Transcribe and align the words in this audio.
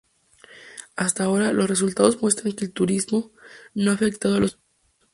Hasta 0.95 1.25
ahora, 1.25 1.53
los 1.53 1.69
resultados 1.69 2.23
muestran 2.23 2.53
que 2.55 2.65
el 2.65 2.73
turismo 2.73 3.29
no 3.75 3.91
ha 3.91 3.93
afectado 3.93 4.37
a 4.37 4.39
los 4.39 4.53
pingüinos. 4.55 4.99